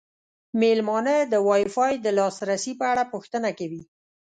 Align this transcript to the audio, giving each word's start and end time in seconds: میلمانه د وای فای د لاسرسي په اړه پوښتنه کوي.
میلمانه 0.59 1.15
د 1.31 1.33
وای 1.47 1.63
فای 1.75 1.93
د 2.01 2.07
لاسرسي 2.17 2.73
په 2.79 2.85
اړه 2.91 3.03
پوښتنه 3.13 3.49
کوي. 3.59 3.83